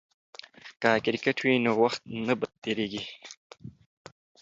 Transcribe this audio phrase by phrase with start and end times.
[0.81, 3.03] که کرکټ وي نو وخت نه بد تیریږي.